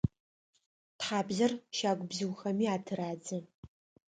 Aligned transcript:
Тхьабзэр 0.97 1.51
щагу 1.77 2.05
бзыухэми 2.09 2.65
атырадзэ. 2.75 3.37